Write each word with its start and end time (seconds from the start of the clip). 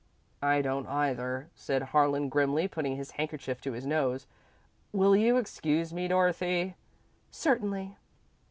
"I 0.41 0.63
don't, 0.63 0.87
either," 0.87 1.51
said 1.53 1.83
Harlan, 1.93 2.27
grimly, 2.29 2.67
putting 2.67 2.95
his 2.95 3.11
handkerchief 3.21 3.61
to 3.61 3.73
his 3.73 3.85
nose. 3.85 4.25
"Will 4.91 5.15
you 5.15 5.37
excuse 5.37 5.93
me, 5.93 6.07
Dorothy?" 6.07 6.75
"Certainly." 7.29 7.97